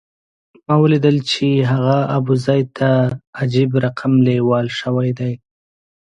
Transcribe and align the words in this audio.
ما 0.65 0.75
ولیدل 0.83 1.17
چې 1.31 1.45
هغه 1.71 1.97
ابوزید 2.17 2.67
ته 2.77 2.89
عجب 3.39 3.71
رقم 3.85 4.13
لېوال 4.25 4.67
شوی 4.79 5.09
دی. 5.19 5.33